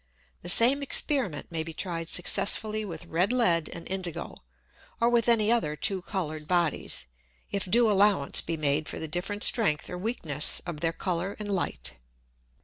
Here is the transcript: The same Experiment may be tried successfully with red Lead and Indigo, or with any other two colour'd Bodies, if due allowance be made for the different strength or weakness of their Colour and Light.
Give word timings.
The 0.41 0.49
same 0.49 0.81
Experiment 0.81 1.51
may 1.51 1.61
be 1.61 1.75
tried 1.75 2.09
successfully 2.09 2.83
with 2.83 3.05
red 3.05 3.31
Lead 3.31 3.69
and 3.71 3.87
Indigo, 3.87 4.37
or 4.99 5.11
with 5.11 5.29
any 5.29 5.51
other 5.51 5.75
two 5.75 6.01
colour'd 6.01 6.47
Bodies, 6.47 7.05
if 7.51 7.65
due 7.69 7.87
allowance 7.87 8.41
be 8.41 8.57
made 8.57 8.89
for 8.89 8.97
the 8.97 9.07
different 9.07 9.43
strength 9.43 9.91
or 9.91 9.99
weakness 9.99 10.59
of 10.65 10.79
their 10.79 10.91
Colour 10.91 11.35
and 11.37 11.51
Light. 11.53 11.97